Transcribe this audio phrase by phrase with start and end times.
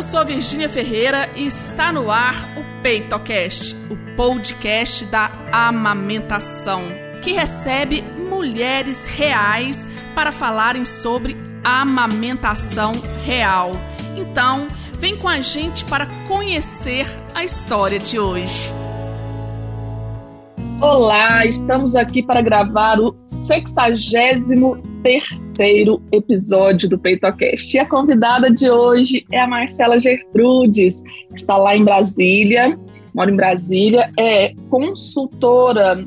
[0.00, 6.82] Eu sou a Virgínia Ferreira e está no ar o PeitoCast, o podcast da amamentação,
[7.22, 12.94] que recebe mulheres reais para falarem sobre amamentação
[13.26, 13.72] real.
[14.16, 18.72] Então, vem com a gente para conhecer a história de hoje.
[20.80, 24.50] Olá, estamos aqui para gravar o 63
[26.10, 27.76] episódio do PeitoCast.
[27.76, 32.78] E a convidada de hoje é a Marcela Gertrudes, que está lá em Brasília,
[33.14, 36.02] mora em Brasília, é consultora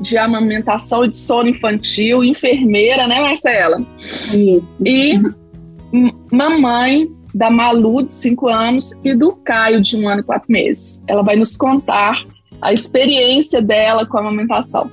[0.00, 3.84] de amamentação e de sono infantil, enfermeira, né, Marcela?
[4.32, 4.64] Isso.
[4.82, 5.14] E
[6.32, 11.02] mamãe da Malu, de 5 anos, e do Caio, de um ano e quatro meses.
[11.06, 12.24] Ela vai nos contar
[12.60, 14.90] a experiência dela com a amamentação.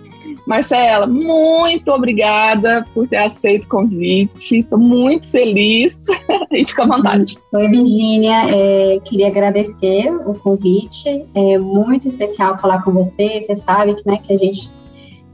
[0.47, 4.59] Marcela, muito obrigada por ter aceito o convite.
[4.59, 6.05] Estou muito feliz
[6.51, 7.37] e fica à vontade.
[7.53, 8.49] Oi, Virginia.
[8.49, 11.25] É, queria agradecer o convite.
[11.35, 13.41] É muito especial falar com você.
[13.41, 14.71] Você sabe que, né, que a gente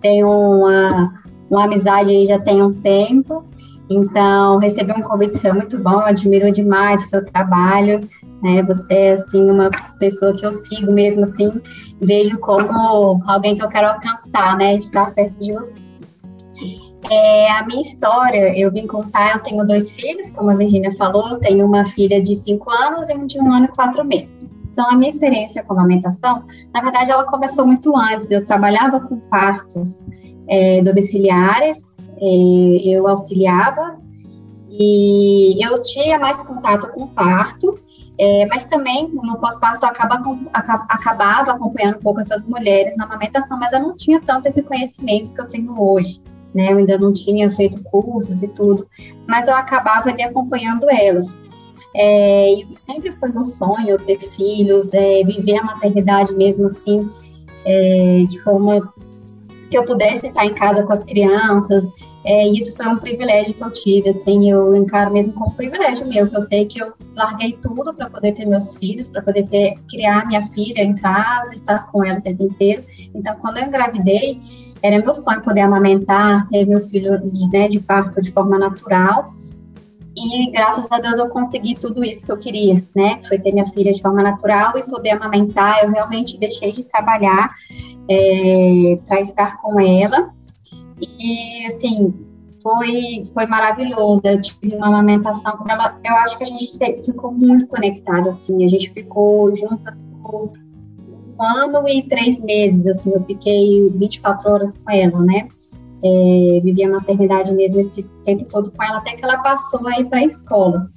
[0.02, 1.14] tem uma,
[1.48, 3.46] uma amizade aí já tem um tempo.
[3.92, 5.92] Então, receber um convite seu é muito bom.
[5.92, 8.02] Eu admiro demais o seu trabalho
[8.44, 8.62] né?
[8.64, 11.62] Você é assim uma pessoa que eu sigo mesmo assim,
[12.02, 14.76] vejo como alguém que eu quero alcançar, né?
[14.76, 15.82] Estar perto de você.
[17.10, 21.30] É, a minha história, eu vim contar, eu tenho dois filhos, como a Virginia falou,
[21.30, 24.50] eu tenho uma filha de cinco anos e um de um ano e quatro meses.
[24.72, 28.32] Então, a minha experiência com amamentação, na verdade, ela começou muito antes.
[28.32, 30.06] Eu trabalhava com partos
[30.48, 33.98] é, domiciliares, é, eu auxiliava
[34.70, 37.78] e eu tinha mais contato com parto,
[38.18, 40.22] é, mas também no pós-parto acaba,
[40.88, 45.32] acabava acompanhando um pouco essas mulheres na amamentação, mas eu não tinha tanto esse conhecimento
[45.32, 46.22] que eu tenho hoje.
[46.54, 48.88] Né, eu ainda não tinha feito cursos e tudo,
[49.28, 51.36] mas eu acabava ali acompanhando elas.
[51.96, 57.10] É, e sempre foi meu sonho ter filhos, é, viver a maternidade mesmo assim,
[57.66, 58.94] é, de forma
[59.68, 61.90] que eu pudesse estar em casa com as crianças,
[62.26, 66.28] é, isso foi um privilégio que eu tive, assim, eu encaro mesmo como privilégio meu,
[66.28, 69.76] que eu sei que eu larguei tudo para poder ter meus filhos, para poder ter
[69.90, 72.84] criar minha filha em casa, estar com ela o tempo inteiro.
[73.14, 74.42] Então, quando eu engravidei,
[74.82, 79.32] era meu sonho poder amamentar, ter meu filho de, né, de parto de forma natural.
[80.16, 83.16] E graças a Deus eu consegui tudo isso que eu queria, né?
[83.16, 85.84] Que foi ter minha filha de forma natural e poder amamentar.
[85.84, 87.50] Eu realmente deixei de trabalhar
[88.08, 90.32] é, para estar com ela.
[91.02, 92.14] E, assim,
[92.64, 94.22] foi, foi maravilhoso.
[94.24, 96.00] Eu tive uma amamentação com ela.
[96.04, 96.66] Eu acho que a gente
[97.04, 98.64] ficou muito conectada, assim.
[98.64, 100.54] A gente ficou juntas por
[101.38, 103.12] um ano e três meses, assim.
[103.12, 105.50] Eu fiquei 24 horas com ela, né?
[106.06, 110.04] É, vivi a maternidade mesmo esse tempo todo com ela, até que ela passou aí
[110.06, 110.90] para a escola.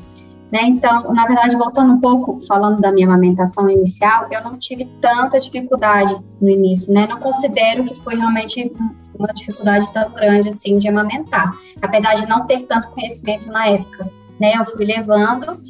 [0.52, 0.60] Né?
[0.62, 5.40] Então, na verdade, voltando um pouco, falando da minha amamentação inicial, eu não tive tanta
[5.40, 7.06] dificuldade no início, né?
[7.08, 8.72] Não considero que foi realmente
[9.18, 14.10] uma dificuldade tão grande assim de amamentar, apesar de não ter tanto conhecimento na época,
[14.40, 14.52] né?
[14.56, 15.60] Eu fui levando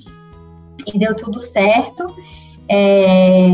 [0.87, 2.07] e deu tudo certo.
[2.69, 3.49] É...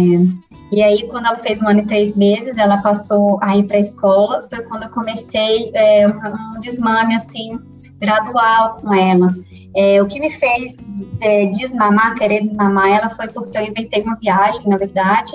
[0.72, 3.76] E aí, quando ela fez um ano e três meses, ela passou a ir para
[3.76, 4.42] a escola.
[4.48, 7.60] Foi quando eu comecei é, um desmame assim
[8.00, 9.34] gradual com ela.
[9.76, 10.74] É, o que me fez
[11.20, 15.32] é, desmamar, querer desmamar ela, foi porque eu inventei uma viagem, na verdade,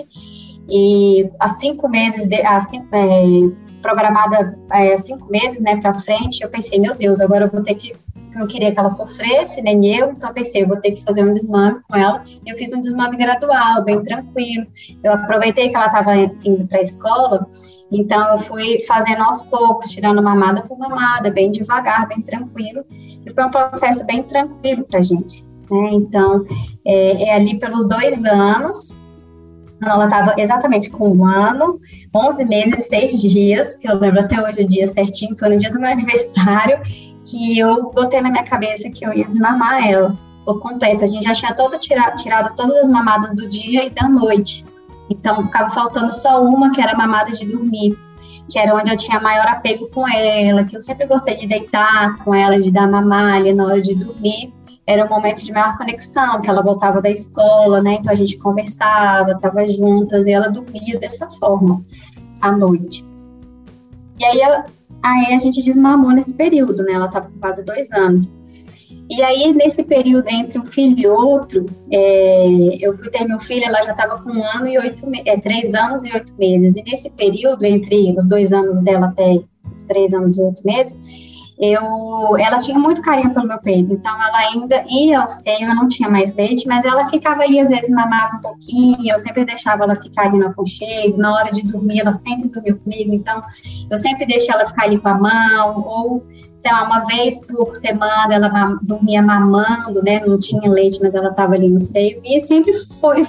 [0.69, 6.43] e há cinco meses, de, há cinco, é, programada é, cinco meses, né, para frente,
[6.43, 7.95] eu pensei, meu Deus, agora eu vou ter que
[8.35, 11.23] não queria que ela sofresse, nem eu, então eu pensei, eu vou ter que fazer
[11.23, 12.23] um desmame com ela.
[12.45, 14.67] E eu fiz um desmame gradual, bem tranquilo.
[15.03, 17.47] Eu aproveitei que ela estava indo para a escola
[17.91, 22.83] então, eu fui fazendo aos poucos, tirando mamada por mamada, bem devagar, bem tranquilo.
[22.91, 25.45] E foi um processo bem tranquilo para a gente.
[25.71, 25.89] Né?
[25.93, 26.45] Então,
[26.85, 28.93] é, é, ali pelos dois anos,
[29.81, 31.79] ela estava exatamente com um ano,
[32.15, 35.57] 11 meses e 6 dias, que eu lembro até hoje o dia certinho, foi no
[35.57, 36.79] dia do meu aniversário,
[37.23, 41.03] que eu botei na minha cabeça que eu ia desmamar ela por completo.
[41.03, 44.65] A gente já tinha toda tira, tirado todas as mamadas do dia e da noite.
[45.09, 47.97] Então, ficava faltando só uma, que era a mamada de dormir,
[48.49, 52.17] que era onde eu tinha maior apego com ela, que eu sempre gostei de deitar
[52.23, 54.53] com ela, de dar mamar ali na hora de dormir.
[54.87, 57.95] Era um momento de maior conexão, que ela voltava da escola, né?
[57.95, 61.83] Então a gente conversava, estava juntas e ela dormia dessa forma
[62.39, 63.05] à noite.
[64.17, 64.39] E aí,
[65.03, 66.93] aí a gente desmamou nesse período, né?
[66.93, 68.33] Ela estava com quase dois anos.
[69.09, 72.47] E aí, nesse período entre um filho e outro, é,
[72.79, 75.73] eu fui ter meu filho, ela já estava com um ano e oito é, três
[75.73, 76.75] anos e oito meses.
[76.75, 79.41] E nesse período, entre os dois anos dela até
[79.75, 80.97] os três anos e oito meses,
[81.59, 85.75] eu, ela tinha muito carinho pelo meu peito, então ela ainda ia ao seio, eu
[85.75, 89.43] não tinha mais leite, mas ela ficava ali, às vezes mamava um pouquinho, eu sempre
[89.43, 93.41] deixava ela ficar ali no aconchego, na hora de dormir ela sempre dormiu comigo, então
[93.89, 96.23] eu sempre deixei ela ficar ali com a mão, ou,
[96.55, 101.29] sei lá, uma vez por semana ela dormia mamando, né, não tinha leite, mas ela
[101.29, 103.23] estava ali no seio, e sempre foi,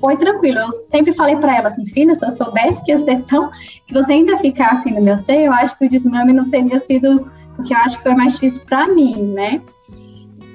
[0.00, 3.22] foi tranquilo, eu sempre falei para ela assim, filha, se eu soubesse que ia ser
[3.22, 3.50] tão,
[3.88, 7.28] que você ainda ficasse no meu seio, eu acho que o desmame não teria sido
[7.56, 9.60] porque eu acho que foi mais difícil para mim, né?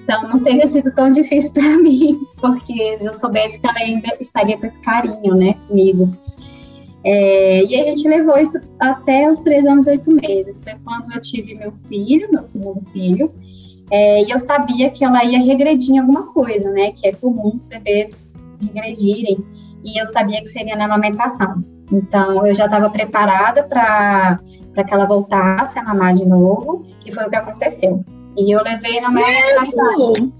[0.03, 4.57] Então não teria sido tão difícil para mim, porque eu soubesse que ela ainda estaria
[4.57, 6.11] com esse carinho, né, comigo.
[7.03, 10.63] É, e a gente levou isso até os três anos e oito meses.
[10.63, 13.31] Foi quando eu tive meu filho, meu segundo filho,
[13.89, 16.91] é, e eu sabia que ela ia regredir em alguma coisa, né?
[16.91, 18.25] Que é comum os bebês
[18.61, 19.37] regredirem.
[19.83, 21.63] E eu sabia que seria na amamentação.
[21.91, 24.39] Então, eu já estava preparada para
[24.85, 28.03] que ela voltasse a mamar de novo, e foi o que aconteceu.
[28.37, 30.33] E eu levei na Mesmo?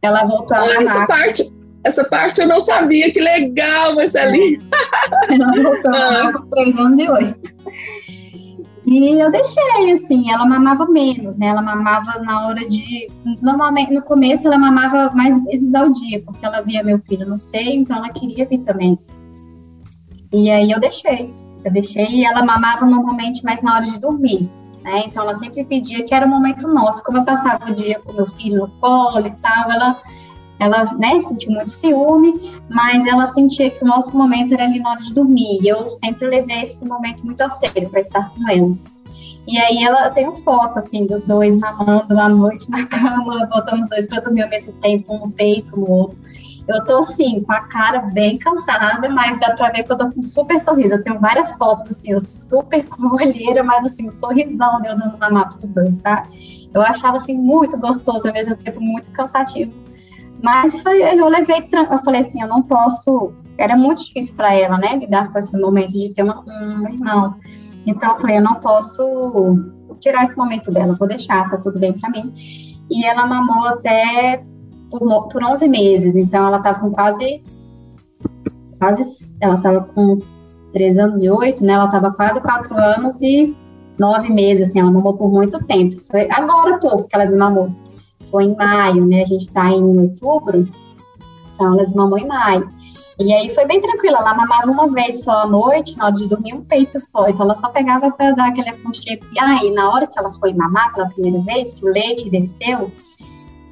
[0.00, 0.82] Ela voltou a mamar.
[0.82, 4.60] Essa parte, essa parte eu não sabia, que legal, Marcelinha.
[5.30, 7.55] ela voltou a mamar com 3 anos e 8.
[8.86, 11.48] E eu deixei, assim, ela mamava menos, né?
[11.48, 13.08] Ela mamava na hora de.
[13.42, 17.36] Normalmente, no começo, ela mamava mais vezes ao dia, porque ela via meu filho no
[17.36, 18.96] seio, então ela queria vir também.
[20.32, 21.34] E aí eu deixei.
[21.64, 24.48] Eu deixei e ela mamava normalmente mais na hora de dormir.
[24.84, 25.02] Né?
[25.06, 27.02] Então ela sempre pedia que era o momento nosso.
[27.02, 29.96] Como eu passava o dia com meu filho no colo e tal, ela,
[30.58, 34.90] ela né, sentiu muito ciúme, mas ela sentia que o nosso momento era ali na
[34.90, 35.60] hora de dormir.
[35.62, 38.76] E eu sempre levei esse momento muito a sério para estar com ela.
[39.46, 43.82] E aí ela tem uma foto assim dos dois mamando à noite na cama, botamos
[43.82, 46.18] os dois para dormir ao mesmo tempo, um no peito, no outro.
[46.66, 50.10] Eu tô assim, com a cara bem cansada, mas dá pra ver que eu tô
[50.10, 50.94] com um super sorriso.
[50.94, 54.98] Eu tenho várias fotos, assim, eu super com olheira, mas assim, um sorrisão de eu
[54.98, 56.68] dando na mapa pros dois, sabe?
[56.74, 59.85] Eu achava assim muito gostoso, ao mesmo tempo muito cansativo.
[60.42, 63.32] Mas foi, eu levei, eu falei assim, eu não posso.
[63.58, 67.36] Era muito difícil para ela, né, lidar com esse momento de ter uma, um irmão.
[67.86, 69.02] Então eu falei, eu não posso
[70.00, 72.32] tirar esse momento dela, vou deixar, tá tudo bem para mim.
[72.90, 74.44] E ela mamou até
[74.90, 77.40] por, por 11 meses, então ela estava com quase,
[78.78, 80.20] quase, ela estava com
[80.72, 83.56] 3 anos e 8, né, ela estava quase 4 anos e
[83.98, 87.70] 9 meses, assim, ela mamou por muito tempo, foi agora pouco que ela desmamou,
[88.30, 90.64] foi em maio, né, a gente está em outubro,
[91.54, 92.70] então ela desmamou em maio,
[93.18, 96.28] e aí foi bem tranquila, ela mamava uma vez só à noite, na hora de
[96.28, 97.26] dormir, um peito só.
[97.28, 99.24] Então ela só pegava para dar aquele aconchego.
[99.32, 102.92] E aí, na hora que ela foi mamar pela primeira vez, que o leite desceu,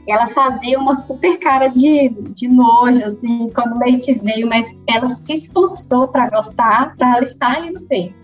[0.08, 5.10] ela fazia uma super cara de, de nojo, assim, quando o leite veio, mas ela
[5.10, 8.18] se esforçou para gostar, para ela estar ali no peito.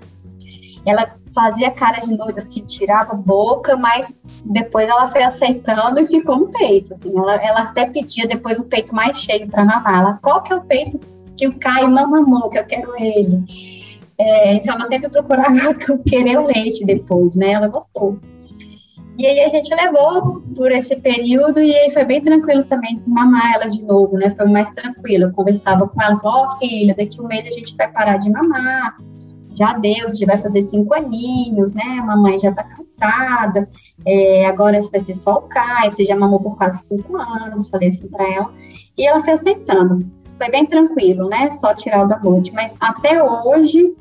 [0.87, 6.07] Ela fazia cara de nojo, assim, tirava a boca, mas depois ela foi aceitando e
[6.07, 7.11] ficou no peito, assim.
[7.17, 10.01] Ela, ela até pedia depois o peito mais cheio para mamar.
[10.01, 11.01] Ela, qual que é o peito
[11.37, 13.43] que o Caio não mamou, que eu quero ele?
[14.19, 15.75] É, então ela sempre procurava
[16.07, 17.53] querer o leite depois, né?
[17.53, 18.19] Ela gostou.
[19.17, 23.55] E aí a gente levou por esse período e aí foi bem tranquilo também desmamar
[23.55, 24.31] ela de novo, né?
[24.31, 25.25] Foi mais tranquilo.
[25.25, 28.31] Eu conversava com ela, ó, oh, filha, daqui um mês a gente vai parar de
[28.31, 28.97] mamar.
[29.61, 31.99] Já deu, você vai fazer cinco aninhos, né?
[32.01, 33.69] A mamãe já tá cansada.
[34.07, 37.91] É, agora vai ser só o Caio, você já mamou por quase cinco anos, falei
[37.91, 38.51] assim pra ela.
[38.97, 40.11] E ela foi aceitando.
[40.39, 41.51] Foi bem tranquilo, né?
[41.51, 42.55] Só tirar o da noite.
[42.55, 43.95] Mas até hoje,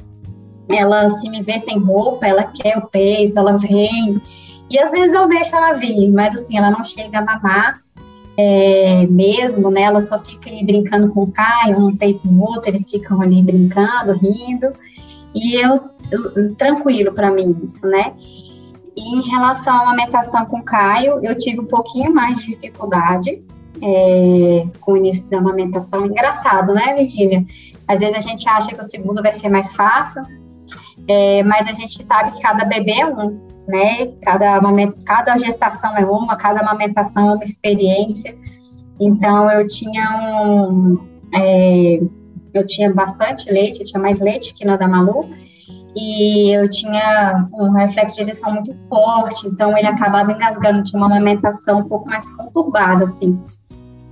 [0.70, 4.22] ela se me vê sem roupa, ela quer o peito, ela vem.
[4.70, 7.82] E às vezes eu deixo ela vir, mas assim, ela não chega a mamar
[8.38, 9.82] é, mesmo, né?
[9.82, 13.42] Ela só fica ali brincando com o Caio, um peito no outro, eles ficam ali
[13.42, 14.72] brincando, rindo.
[15.36, 15.90] E eu,
[16.58, 18.14] tranquilo para mim isso, né?
[18.96, 23.44] E em relação à amamentação com Caio, eu tive um pouquinho mais de dificuldade
[23.82, 26.06] é, com o início da amamentação.
[26.06, 27.46] Engraçado, né, Virginia?
[27.88, 30.24] Às vezes a gente acha que o segundo vai ser mais fácil,
[31.08, 34.08] é, mas a gente sabe que cada bebê é um né?
[34.24, 34.60] Cada,
[35.06, 38.36] cada gestação é uma, cada amamentação é uma experiência.
[39.00, 40.98] Então, eu tinha um.
[41.32, 42.02] É,
[42.54, 45.30] eu tinha bastante leite, eu tinha mais leite que na da Malu,
[45.96, 51.08] e eu tinha um reflexo de ejeção muito forte, então ele acabava engasgando, tinha uma
[51.08, 53.40] amamentação um pouco mais conturbada, assim,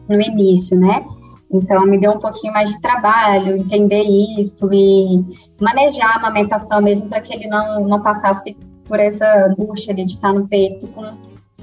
[0.09, 1.05] no início, né?
[1.51, 5.23] Então, me deu um pouquinho mais de trabalho entender isso e
[5.61, 10.33] manejar a amamentação mesmo para que ele não, não passasse por essa angústia de estar
[10.33, 11.13] no peito com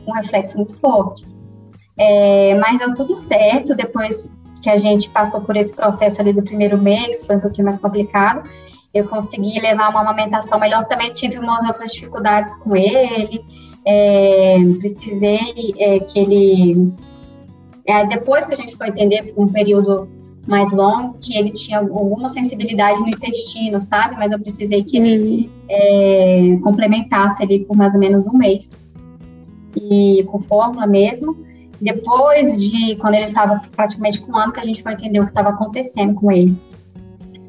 [0.07, 1.27] um reflexo muito forte.
[1.97, 4.31] É, mas deu tudo certo, depois
[4.65, 7.79] que a gente passou por esse processo ali do primeiro mês, foi um pouquinho mais
[7.79, 8.49] complicado,
[8.95, 13.45] eu consegui levar uma amamentação melhor, também tive umas outras dificuldades com ele,
[13.85, 16.93] é, precisei é, que ele.
[17.87, 20.09] É, depois que a gente foi entender por um período
[20.47, 24.17] mais longo, que ele tinha alguma sensibilidade no intestino, sabe?
[24.17, 25.51] Mas eu precisei que ele uhum.
[25.69, 28.73] é, complementasse ali por mais ou menos um mês.
[29.77, 31.37] E com fórmula mesmo.
[31.81, 35.25] Depois de, quando ele estava praticamente com um ano, que a gente foi entender o
[35.25, 36.57] que estava acontecendo com ele.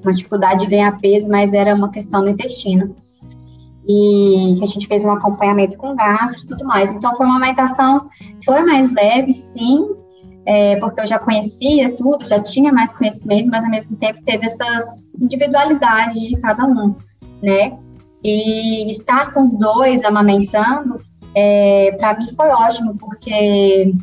[0.04, 2.96] Uma dificuldade de ganhar peso, mas era uma questão no intestino.
[3.88, 6.92] E a gente fez um acompanhamento com gastro e tudo mais.
[6.92, 8.08] Então, foi uma amamentação,
[8.44, 9.88] foi mais leve, sim,
[10.46, 14.46] é, porque eu já conhecia tudo, já tinha mais conhecimento, mas ao mesmo tempo teve
[14.46, 16.96] essas individualidades de cada um,
[17.42, 17.78] né?
[18.24, 21.00] E estar com os dois amamentando,
[21.34, 23.94] é, para mim foi ótimo, porque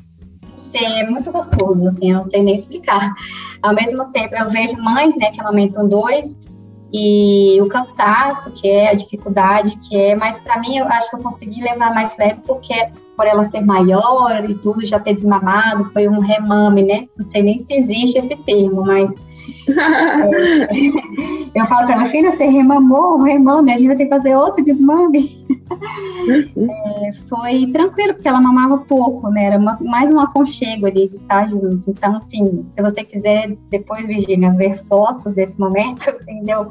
[0.75, 3.15] é muito gostoso, assim, eu não sei nem explicar.
[3.63, 6.37] Ao mesmo tempo, eu vejo mães, né, que amamentam dois,
[6.93, 11.17] e o cansaço que é, a dificuldade que é, mas para mim eu acho que
[11.17, 12.75] eu consegui levar mais leve porque
[13.17, 17.09] por ela ser maior e tudo, já ter desmamado, foi um remame, né?
[17.17, 19.15] Não sei nem se existe esse termo, mas
[21.55, 24.63] eu falo para minha filha, você remamou, remame, a gente vai ter que fazer outro
[24.63, 25.45] desmame.
[26.57, 29.47] é, foi tranquilo, porque ela mamava pouco, né?
[29.47, 31.91] Era uma, mais um aconchego ali de estar junto.
[31.91, 36.71] Então, assim, se você quiser depois, Virginia, ver fotos desse momento, assim, deu.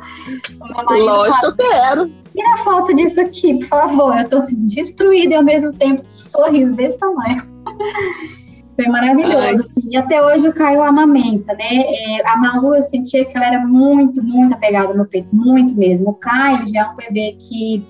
[0.90, 2.12] Lógico, eu quero.
[2.36, 4.18] Tira foto disso aqui, por favor.
[4.18, 7.44] Eu tô assim, destruída e ao mesmo tempo sorriso desse tamanho.
[8.76, 9.90] Foi maravilhoso, assim.
[9.92, 11.70] E até hoje o Caio amamenta, né?
[11.70, 16.10] É, a Malu, eu sentia que ela era muito, muito apegada no peito, muito mesmo.
[16.10, 17.86] O Caio já é um bebê que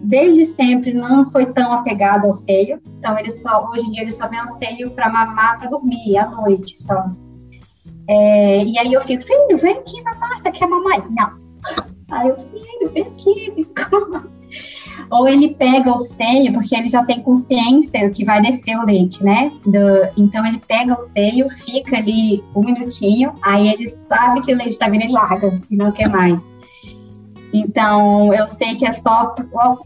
[0.00, 2.80] desde sempre não foi tão apegado ao seio.
[2.98, 6.18] Então, ele só, hoje em dia, ele só vem ao seio para mamar, para dormir,
[6.18, 7.10] à noite só.
[8.08, 11.02] É, e aí eu fico, filho, vem aqui mamar, você quer mamãe?
[11.10, 11.44] Não.
[12.10, 13.66] Aí eu, filho, vem aqui.
[15.10, 19.22] Ou ele pega o seio, porque ele já tem consciência que vai descer o leite,
[19.22, 19.52] né?
[19.64, 19.78] Do,
[20.16, 24.72] então ele pega o seio, fica ali um minutinho, aí ele sabe que o leite
[24.72, 26.54] está vindo, ele larga e não quer mais.
[27.52, 29.34] Então eu sei que é só,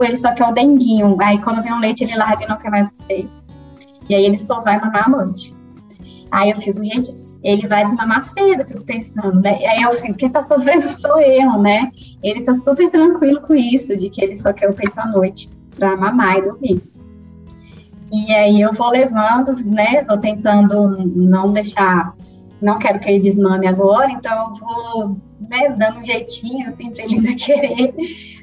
[0.00, 1.16] ele só quer o denguinho.
[1.20, 3.30] Aí quando vem o leite, ele larga e não quer mais o seio.
[4.08, 5.57] E aí ele só vai mamar à noite.
[6.30, 7.10] Aí eu fico, gente,
[7.42, 9.58] ele vai desmamar cedo, eu fico pensando, né?
[9.66, 11.90] Aí eu fico, quem tá sofrendo sou eu, né?
[12.22, 15.48] Ele tá super tranquilo com isso, de que ele só quer o peito à noite
[15.74, 16.82] pra mamar e dormir.
[18.12, 20.04] E aí eu vou levando, né?
[20.08, 22.14] Vou tentando não deixar,
[22.60, 27.04] não quero que ele desmame agora, então eu vou, né, dando um jeitinho, assim, pra
[27.04, 27.94] ele ainda querer.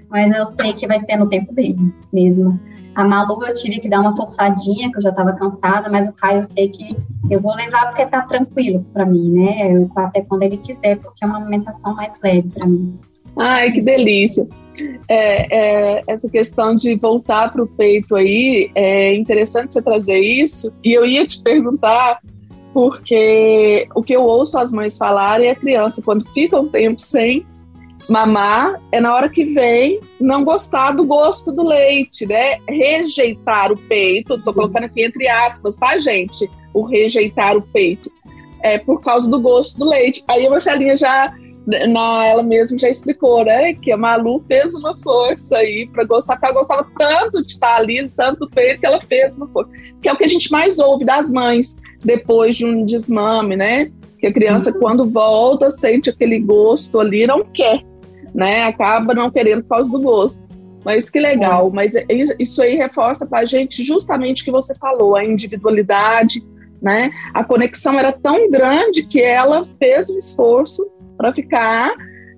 [0.09, 2.59] Mas eu sei que vai ser no tempo dele mesmo.
[2.95, 6.13] A Malu eu tive que dar uma forçadinha, que eu já estava cansada, mas o
[6.13, 6.95] Caio eu sei que
[7.29, 9.73] eu vou levar porque tá tranquilo para mim, né?
[9.73, 12.97] Eu, até quando ele quiser, porque é uma alimentação mais leve para mim.
[13.37, 14.47] Ai, que delícia!
[15.09, 20.73] É, é, essa questão de voltar para o peito aí, é interessante você trazer isso.
[20.83, 22.19] E eu ia te perguntar,
[22.73, 26.99] porque o que eu ouço as mães falarem é a criança, quando fica um tempo
[26.99, 27.45] sem
[28.07, 32.57] mamar é na hora que vem não gostar do gosto do leite, né?
[32.67, 36.49] Rejeitar o peito, tô colocando aqui entre aspas, tá, gente?
[36.73, 38.11] O rejeitar o peito
[38.61, 40.23] é por causa do gosto do leite.
[40.27, 41.33] Aí a Marcelinha já,
[41.65, 43.73] na, ela mesma já explicou, né?
[43.73, 47.75] Que a Malu fez uma força aí para gostar, porque ela gostava tanto de estar
[47.75, 49.71] ali, tanto do peito, que ela fez uma força.
[50.01, 53.91] Que é o que a gente mais ouve das mães depois de um desmame, né?
[54.19, 54.79] Que a criança, uhum.
[54.79, 57.83] quando volta, sente aquele gosto ali, não quer
[58.35, 58.63] né?
[58.63, 60.47] Acaba não querendo por causa do gosto.
[60.83, 61.71] Mas que legal, é.
[61.73, 61.93] mas
[62.37, 66.43] isso aí reforça para a gente justamente o que você falou, a individualidade,
[66.79, 67.09] né?
[67.33, 70.87] A conexão era tão grande que ela fez um esforço
[71.17, 71.91] para ficar,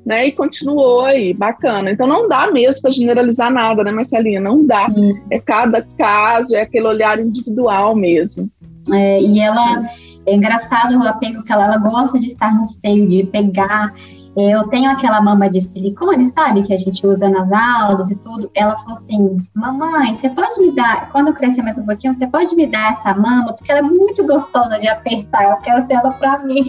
[0.05, 0.27] né?
[0.27, 1.91] E continuou aí, bacana.
[1.91, 4.39] Então não dá mesmo para generalizar nada, né, Marcelinha?
[4.39, 4.89] Não dá.
[4.89, 5.13] Sim.
[5.29, 8.49] É cada caso, é aquele olhar individual mesmo.
[8.93, 9.83] É, e ela
[10.25, 13.93] é engraçado o apego que ela, ela gosta de estar no seio, de pegar
[14.37, 18.51] eu tenho aquela mama de silicone, sabe, que a gente usa nas aulas e tudo.
[18.53, 22.27] Ela falou assim: Mamãe, você pode me dar, quando eu crescer mais um pouquinho, você
[22.27, 25.95] pode me dar essa mama, porque ela é muito gostosa de apertar, eu quero ter
[25.95, 26.63] ela pra mim.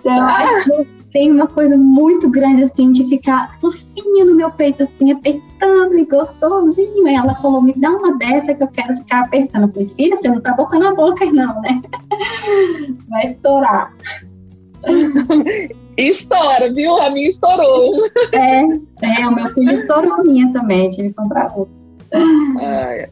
[0.00, 0.38] Então, ah.
[0.38, 5.12] acho que tem uma coisa muito grande, assim, de ficar fofinha no meu peito, assim,
[5.12, 7.06] apertando e gostosinho.
[7.06, 9.68] E ela falou: Me dá uma dessa que eu quero ficar apertando.
[9.68, 11.80] Eu falei: Filha, você não tá botando a boca, não, né?
[13.08, 13.94] Vai estourar.
[16.06, 16.96] estoura, viu?
[16.96, 18.06] A minha estourou.
[18.32, 18.60] É,
[19.02, 21.74] é, o meu filho estourou a minha também, tive que comprar outra.
[22.60, 23.08] Ah,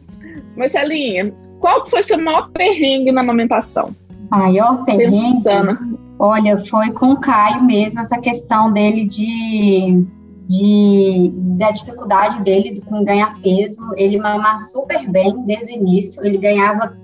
[0.57, 3.95] Marcelinha, qual foi o seu maior perrengue na amamentação?
[4.31, 5.11] Maior perrengue?
[5.11, 5.99] Pensando.
[6.19, 10.07] Olha, foi com o Caio mesmo, essa questão dele de
[10.49, 13.81] de, da dificuldade dele com ganhar peso.
[13.97, 16.97] Ele mamar super bem desde o início, ele ganhava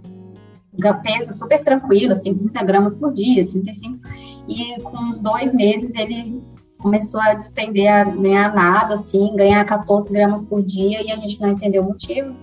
[1.03, 3.99] peso super tranquilo, assim, 30 gramas por dia, 35.
[4.49, 6.43] E com uns dois meses ele
[6.83, 11.41] começou a despender, a ganhar nada, assim, ganhar 14 gramas por dia e a gente
[11.41, 12.35] não entendeu o motivo.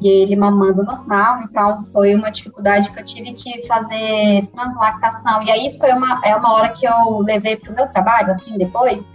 [0.00, 5.42] E ele mamando normal, então foi uma dificuldade que eu tive que fazer translactação.
[5.42, 8.56] E aí foi uma, é uma hora que eu levei para o meu trabalho, assim,
[8.58, 9.08] depois,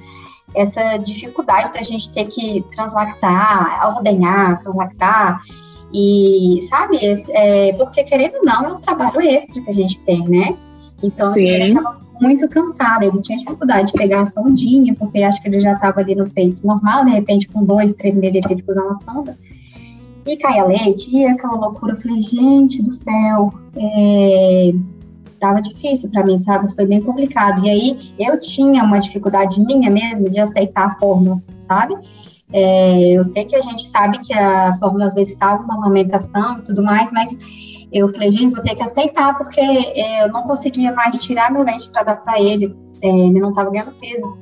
[0.55, 5.41] essa dificuldade da gente ter que translactar, ordenhar, translactar.
[5.93, 6.97] E, sabe,
[7.29, 10.57] é, porque querendo ou não, é um trabalho extra que a gente tem, né?
[11.03, 11.49] Então, assim, Sim.
[11.49, 15.59] ele estava muito cansado, ele tinha dificuldade de pegar a sondinha, porque acho que ele
[15.59, 18.71] já estava ali no peito normal, de repente, com dois, três meses, ele teve que
[18.71, 19.37] usar uma sonda.
[20.25, 21.93] E caía leite, e aquela loucura.
[21.93, 24.71] Eu falei, gente do céu, é,
[25.39, 26.71] tava difícil para mim, sabe?
[26.75, 27.65] Foi bem complicado.
[27.65, 31.95] E aí eu tinha uma dificuldade minha mesmo de aceitar a fórmula, sabe?
[32.53, 36.59] É, eu sei que a gente sabe que a fórmula às vezes salva uma amamentação
[36.59, 37.35] e tudo mais, mas
[37.91, 41.63] eu falei, gente, vou ter que aceitar, porque é, eu não conseguia mais tirar meu
[41.63, 44.37] leite para dar para ele, é, ele não estava ganhando peso.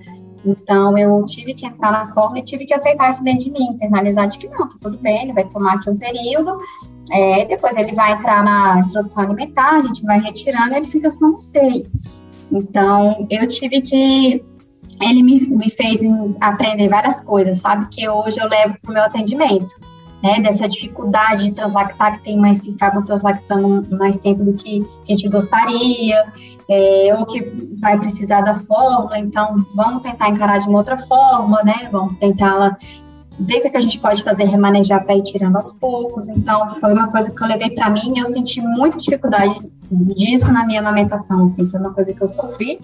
[0.45, 3.71] Então, eu tive que entrar na forma e tive que aceitar isso dentro de mim,
[3.71, 6.59] internalizar de que não, tá tudo bem, ele vai tomar aqui um período,
[7.11, 11.07] é, depois ele vai entrar na introdução alimentar, a gente vai retirando, e ele fica
[11.07, 11.87] assim, não sei.
[12.51, 14.45] Então, eu tive que.
[15.01, 16.01] Ele me, me fez
[16.41, 17.87] aprender várias coisas, sabe?
[17.89, 19.73] Que hoje eu levo para o meu atendimento
[20.23, 24.85] né, dessa dificuldade de translactar, que tem mães que acabam translactando mais tempo do que
[25.03, 26.25] a gente gostaria,
[26.69, 27.41] é, ou que
[27.79, 32.77] vai precisar da fórmula, então vamos tentar encarar de uma outra forma, né, vamos tentar
[33.39, 36.27] ver o que, a gente pode fazer, remanejar para ir tirando aos poucos.
[36.27, 40.65] Então, foi uma coisa que eu levei para mim eu senti muita dificuldade disso na
[40.65, 42.77] minha amamentação, assim, foi uma coisa que eu sofri.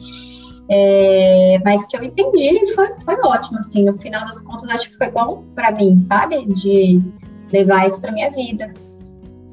[0.68, 4.90] É, mas que eu entendi e foi, foi ótimo, assim, no final das contas acho
[4.90, 7.04] que foi bom para mim, sabe, de
[7.52, 8.74] levar isso para minha vida.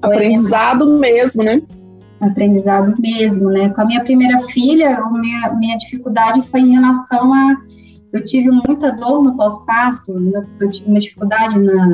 [0.03, 0.99] Foi Aprendizado minha...
[0.99, 1.63] mesmo, né?
[2.21, 3.69] Aprendizado mesmo, né?
[3.71, 7.57] Com a minha primeira filha, a minha, minha dificuldade foi em relação a.
[8.13, 10.15] Eu tive muita dor no pós-parto,
[10.61, 11.87] eu tive uma dificuldade na,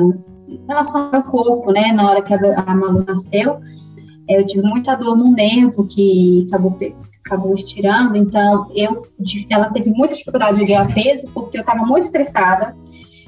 [0.47, 1.91] em relação ao corpo, né?
[1.93, 3.59] Na hora que a, a Malu nasceu,
[4.27, 6.77] eu tive muita dor no nervo que acabou
[7.25, 9.05] acabou estirando, então eu,
[9.51, 12.75] ela teve muita dificuldade de ganhar peso porque eu estava muito estressada,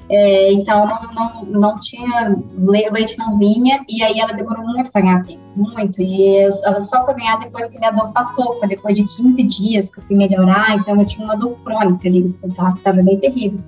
[0.08, 5.00] é, então não, não, não tinha, leite não vinha, e aí ela demorou muito para
[5.00, 8.96] ganhar peso, muito, e ela só foi ganhar depois que minha dor passou, foi depois
[8.96, 12.76] de 15 dias que eu fui melhorar, então eu tinha uma dor crônica ali, estava
[12.82, 13.60] tá, bem terrível.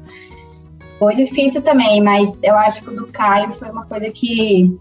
[0.99, 4.79] Foi difícil também, mas eu acho que o do Caio foi uma coisa que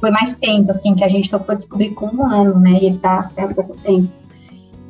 [0.00, 2.76] foi mais tempo, assim, que a gente só foi descobrir com um ano, né, e
[2.76, 4.08] ele está há pouco tempo.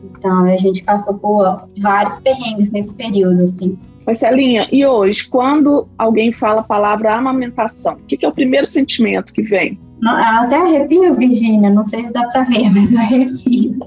[0.03, 3.79] Então, a gente passou por vários perrengues nesse período, assim.
[4.07, 8.67] Marcelinha, e hoje, quando alguém fala a palavra amamentação, o que, que é o primeiro
[8.67, 9.79] sentimento que vem?
[10.01, 13.79] Não, até arrepio, Virginia, não sei se dá para ver, mas eu arrepio.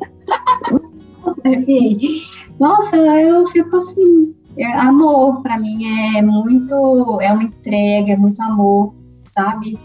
[2.59, 5.85] Nossa, eu fico assim, é, amor para mim
[6.17, 8.95] é muito, é uma entrega, é muito amor,
[9.31, 9.77] sabe?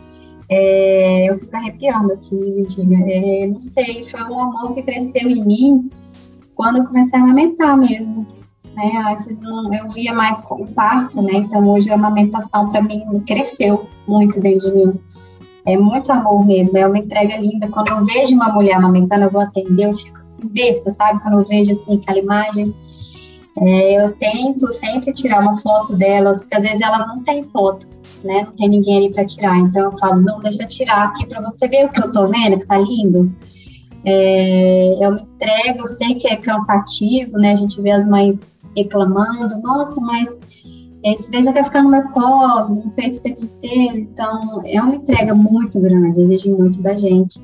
[0.48, 2.98] É, eu fico arrepiando aqui, Virginia.
[3.06, 5.90] É, não sei, foi um amor que cresceu em mim
[6.54, 8.26] quando eu comecei a amamentar mesmo.
[8.74, 8.92] Né?
[9.11, 11.35] Antes eu via mais como parto, né?
[11.35, 15.00] Então hoje a amamentação para mim cresceu muito dentro de mim.
[15.64, 17.68] É muito amor mesmo, é uma entrega linda.
[17.68, 21.20] Quando eu vejo uma mulher amamentando, eu vou atender, eu fico assim, besta, sabe?
[21.20, 22.74] Quando eu vejo assim aquela imagem,
[23.58, 27.87] é, eu tento sempre tirar uma foto delas, porque às vezes elas não têm foto,
[28.24, 28.42] né?
[28.44, 29.56] Não tem ninguém ali para tirar.
[29.58, 32.26] Então eu falo, não, deixa eu tirar aqui para você ver o que eu tô
[32.26, 33.32] vendo, que tá lindo.
[34.04, 37.52] É, eu me entrego, eu sei que é cansativo, né?
[37.52, 38.40] A gente vê as mães
[38.76, 40.38] reclamando, nossa, mas
[41.04, 43.98] esse vezes eu quero ficar no meu colo, no peito o tempo inteiro.
[43.98, 47.40] Então, é uma entrega muito grande, exige muito da gente.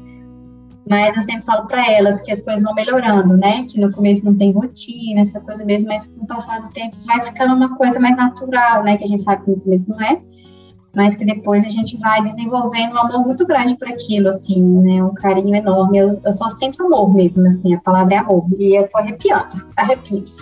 [0.88, 3.64] Mas eu sempre falo para elas que as coisas vão melhorando, né?
[3.64, 6.96] Que no começo não tem rotina, essa coisa mesmo, mas com o passar do tempo
[7.04, 8.96] vai ficando uma coisa mais natural, né?
[8.96, 10.22] Que a gente sabe que no começo não é
[10.98, 15.00] mas que depois a gente vai desenvolvendo um amor muito grande por aquilo, assim, né?
[15.00, 15.96] Um carinho enorme.
[15.96, 18.44] Eu, eu só sinto amor mesmo, assim, a palavra é amor.
[18.58, 20.40] E eu tô arrepiando, arrepios.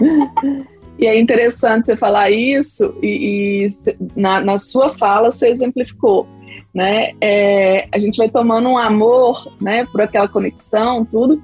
[0.98, 6.26] E é interessante você falar isso, e, e na, na, sua fala você exemplificou,
[6.72, 7.10] né?
[7.20, 11.38] É, a gente vai tomando um amor, né, por aquela conexão, tudo,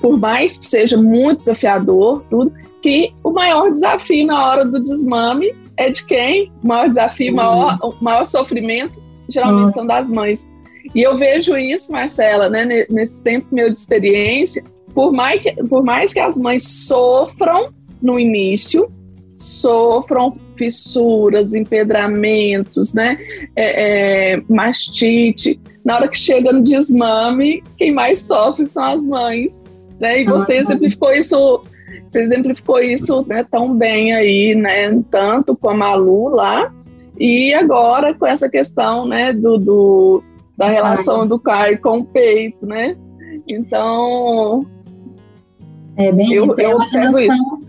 [0.00, 5.52] por mais que seja muito desafiador, tudo, que o maior desafio na hora do desmame
[5.82, 6.52] é de quem?
[6.62, 9.78] O maior desafio, o maior, o maior sofrimento, geralmente Nossa.
[9.78, 10.48] são das mães.
[10.94, 14.62] E eu vejo isso, Marcela, né, nesse tempo meu de experiência,
[14.94, 18.90] por mais que, por mais que as mães sofram no início,
[19.38, 23.18] sofram fissuras, empedramentos, né?
[23.56, 25.58] É, é, mastite.
[25.84, 29.64] Na hora que chega no desmame, quem mais sofre são as mães.
[29.98, 30.22] Né?
[30.22, 31.62] E você exemplificou isso,
[32.12, 35.02] você exemplificou isso né, tão bem aí, né?
[35.10, 36.70] Tanto com a Malu lá,
[37.18, 40.22] e agora com essa questão né, do, do
[40.56, 42.96] da relação do Caio com o peito, né?
[43.50, 44.66] Então.
[45.96, 46.60] É bem eu, isso.
[46.60, 47.68] É eu observo relação, isso.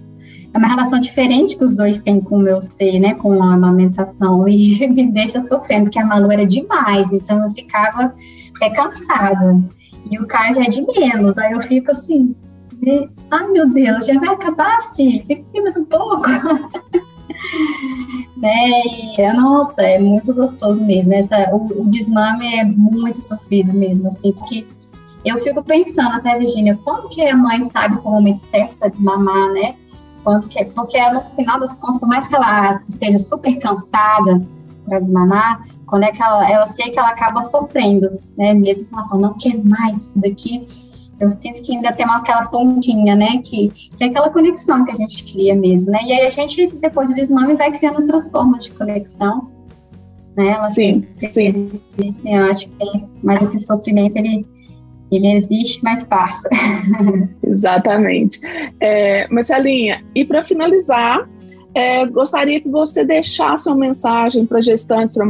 [0.53, 3.15] É uma relação diferente que os dois têm com o meu ser, né?
[3.15, 4.47] Com a amamentação.
[4.47, 7.11] E me deixa sofrendo, porque a Malu era demais.
[7.11, 8.13] Então eu ficava
[8.55, 9.59] até cansada.
[10.11, 11.37] E o Caio já é de menos.
[11.37, 12.35] Aí eu fico assim.
[13.31, 15.25] Ai meu Deus, já vai acabar, filho?
[15.25, 16.29] Fica aqui mais um pouco.
[18.37, 18.81] né?
[19.17, 21.13] E, é, nossa, é muito gostoso mesmo.
[21.13, 24.09] Essa, o, o desmame é muito sofrido mesmo.
[24.11, 24.67] Sinto que
[25.25, 29.51] eu fico pensando até, Virginia, quando que a mãe sabe o momento certo para desmamar,
[29.53, 29.75] né?
[30.23, 34.41] Quando que, porque no final das contas, por mais que ela esteja super cansada
[34.85, 38.53] para desmamar, quando é que ela, eu sei que ela acaba sofrendo, né?
[38.53, 40.67] Mesmo que ela fala, não quero mais isso daqui,
[41.23, 43.39] eu sinto que ainda tem uma, aquela pontinha, né?
[43.43, 45.99] Que, que é aquela conexão que a gente cria mesmo, né?
[46.05, 49.49] E aí a gente, depois do desmame, vai criando outras formas de conexão,
[50.35, 50.49] né?
[50.49, 51.53] Ela sim, sim.
[51.97, 54.45] Existem, eu acho que mas esse sofrimento, ele,
[55.11, 56.49] ele existe, mas passa.
[57.43, 58.39] Exatamente.
[58.79, 61.27] É, Marcelinha, e para finalizar,
[61.73, 65.25] é, gostaria que você deixasse uma mensagem para gestantes, para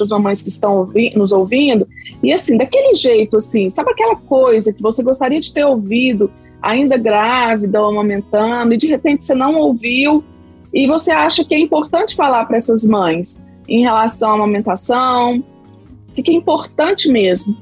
[0.00, 1.86] as mamães que estão ouvi nos ouvindo,
[2.22, 6.30] e assim, daquele jeito, assim, sabe aquela coisa que você gostaria de ter ouvido
[6.62, 10.24] ainda grávida ou amamentando, e de repente você não ouviu,
[10.72, 15.44] e você acha que é importante falar para essas mães em relação à amamentação?
[16.08, 17.56] O que é importante mesmo?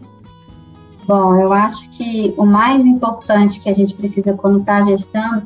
[1.06, 5.44] Bom, eu acho que o mais importante que a gente precisa quando está gestando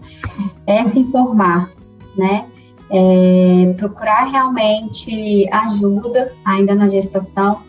[0.66, 1.70] é se informar,
[2.16, 2.47] né?
[2.90, 7.62] É, procurar realmente ajuda ainda na gestação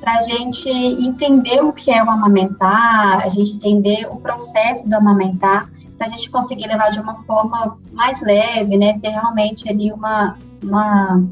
[0.00, 4.94] para a gente entender o que é o amamentar, a gente entender o processo do
[4.94, 8.98] amamentar, para a gente conseguir levar de uma forma mais leve, né?
[9.00, 11.22] Ter realmente ali uma, uma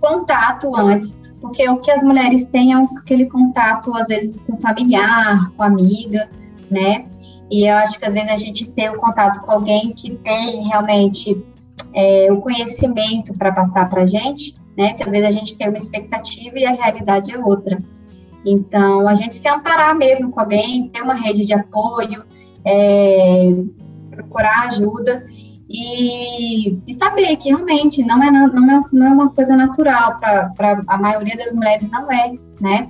[0.00, 5.50] contato antes, porque o que as mulheres têm é aquele contato, às vezes, com familiar,
[5.56, 6.28] com amiga,
[6.70, 7.06] né?
[7.50, 10.68] E eu acho que às vezes a gente tem o contato com alguém que tem
[10.68, 11.42] realmente
[11.94, 14.94] é, o conhecimento para passar para a gente, né?
[14.94, 17.78] Que às vezes a gente tem uma expectativa e a realidade é outra.
[18.44, 22.24] Então, a gente se amparar mesmo com alguém, ter uma rede de apoio,
[22.64, 23.52] é,
[24.10, 25.24] procurar ajuda
[25.68, 30.82] e, e, saber que realmente não é, não é, não é uma coisa natural para
[30.86, 32.88] a maioria das mulheres, não é, né?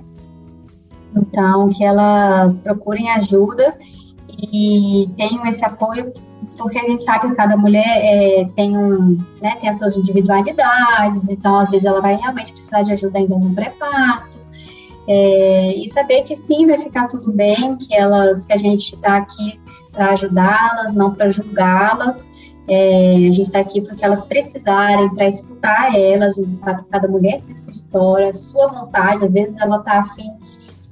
[1.15, 3.77] Então, que elas procurem ajuda
[4.51, 6.11] e tenham esse apoio
[6.61, 11.29] porque a gente sabe que cada mulher é, tem, um, né, tem as suas individualidades,
[11.29, 14.39] então às vezes ela vai realmente precisar de ajuda ainda no pré-parto.
[15.07, 19.17] É, e saber que sim, vai ficar tudo bem, que elas, que a gente está
[19.17, 19.59] aqui
[19.91, 22.25] para ajudá-las, não para julgá-las.
[22.67, 26.37] É, a gente está aqui porque elas precisarem, para escutar elas.
[26.37, 29.25] A gente sabe que cada mulher tem sua história, sua vontade.
[29.25, 30.29] Às vezes ela está afim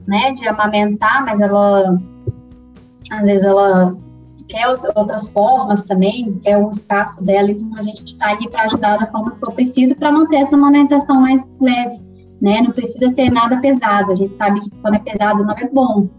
[0.08, 1.96] né, de amamentar, mas ela,
[3.12, 3.96] às vezes ela
[4.50, 8.98] quer outras formas também, quer um espaço dela, então a gente está ali para ajudar
[8.98, 12.02] da forma que for preciso para manter essa amamentação mais leve,
[12.42, 12.62] né?
[12.62, 16.10] Não precisa ser nada pesado, a gente sabe que quando é pesado não é bom,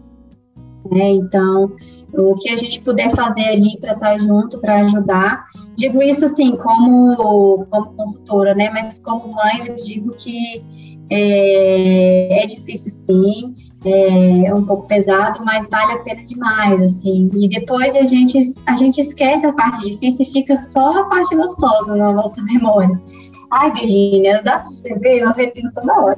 [0.89, 1.09] né?
[1.11, 1.73] Então,
[2.13, 5.43] o que a gente puder fazer ali para estar tá junto, para ajudar,
[5.75, 8.69] digo isso assim, como, como consultora, né?
[8.69, 10.63] Mas como mãe, eu digo que
[11.09, 17.29] é, é difícil sim, é, é um pouco pesado, mas vale a pena demais, assim.
[17.33, 21.35] E depois a gente, a gente esquece a parte difícil e fica só a parte
[21.35, 23.01] gostosa na nossa memória.
[23.49, 26.17] Ai, Virginia, dá pra você ver, eu repito toda hora.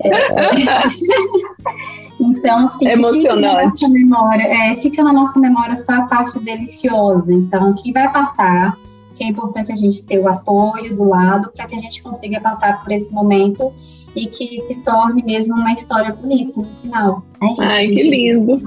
[0.00, 0.10] É,
[2.20, 3.86] então, assim, emocionante.
[3.86, 7.32] Fica na, memória, é, fica na nossa memória só a parte deliciosa.
[7.32, 8.76] Então, o que vai passar,
[9.14, 12.38] que é importante a gente ter o apoio do lado para que a gente consiga
[12.40, 13.72] passar por esse momento
[14.14, 17.24] e que se torne mesmo uma história bonita no final.
[17.42, 18.60] É Ai, que lindo!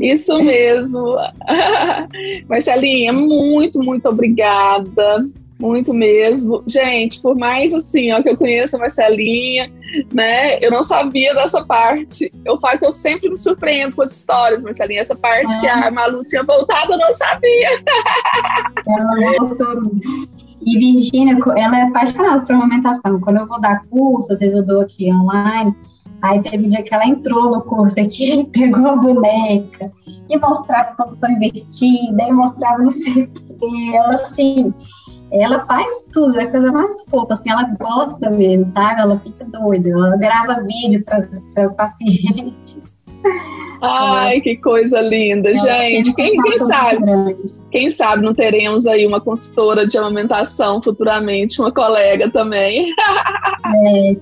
[0.00, 1.16] Isso mesmo!
[2.48, 5.28] Marcelinha, muito, muito obrigada.
[5.60, 6.62] Muito mesmo.
[6.68, 9.70] Gente, por mais assim, ó, que eu conheço a Marcelinha,
[10.12, 10.56] né?
[10.60, 12.30] Eu não sabia dessa parte.
[12.44, 15.00] Eu falo que eu sempre me surpreendo com as histórias, Marcelinha.
[15.00, 15.60] Essa parte é.
[15.60, 17.70] que a Malu tinha voltado, eu não sabia.
[18.86, 19.82] Ela voltou.
[20.68, 23.18] E Virgínia, ela é apaixonada por amamentação.
[23.20, 25.74] Quando eu vou dar curso, às vezes eu dou aqui online,
[26.20, 29.90] aí teve um dia que ela entrou no curso aqui, pegou a boneca
[30.28, 33.96] e mostrava a posição invertida, e mostrava não sei o que.
[33.96, 34.74] Ela, assim,
[35.32, 39.00] ela faz tudo, é a coisa mais fofa, assim, ela gosta mesmo, sabe?
[39.00, 42.94] Ela fica doida, ela grava vídeo para as pacientes.
[43.80, 46.12] Ai, que coisa linda, gente.
[46.14, 46.98] Quem, quem sabe?
[47.70, 52.92] Quem sabe não teremos aí uma consultora de amamentação futuramente, uma colega também.
[53.86, 54.16] É,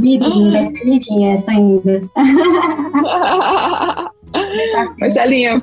[0.00, 2.02] Mirim, vai ser essa ainda.
[5.00, 5.62] Marcelinha,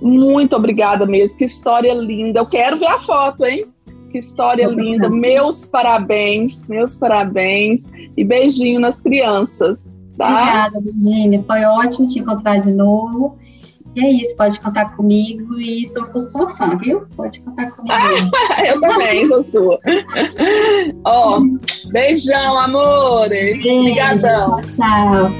[0.00, 1.38] muito obrigada mesmo.
[1.38, 2.40] Que história linda.
[2.40, 3.66] Eu quero ver a foto, hein?
[4.10, 5.08] Que história linda.
[5.10, 7.90] Meus parabéns, meus parabéns.
[8.16, 9.95] E beijinho nas crianças.
[10.16, 10.30] Tá?
[10.30, 11.44] Obrigada, Virginia.
[11.46, 13.36] Foi ótimo te encontrar de novo.
[13.94, 17.06] E é isso, pode contar comigo e sou sua fã, viu?
[17.16, 17.96] Pode contar comigo.
[18.66, 19.78] eu também sou sua.
[21.02, 23.24] Ó, oh, beijão, amor.
[23.24, 24.60] Obrigadão.
[24.60, 25.30] Tchau, tchau.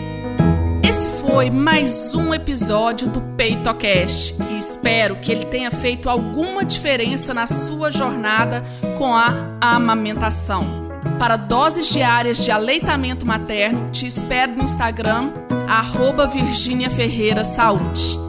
[0.83, 7.35] Esse foi mais um episódio do PeitoCast e espero que ele tenha feito alguma diferença
[7.35, 8.65] na sua jornada
[8.97, 10.86] com a amamentação.
[11.18, 15.33] Para doses diárias de aleitamento materno, te espero no Instagram,
[15.66, 16.29] arroba
[16.90, 18.26] Ferreira Saúde.